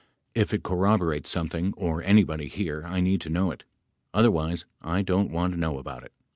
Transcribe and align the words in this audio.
If 0.33 0.51
it 0.51 0.63
corroborates 0.63 1.29
something 1.29 1.73
or 1.77 2.01
anybody 2.01 2.47
here 2.47 2.83
I 2.87 3.01
need 3.01 3.21
to 3.21 3.29
know 3.29 3.51
it— 3.51 3.65
otherwise 4.15 4.65
I 4.81 5.03
don't, 5.03 5.29
want 5.29 5.53
to 5.53 5.59
know 5.59 5.77
about 5.77 6.03
it." 6.03 6.11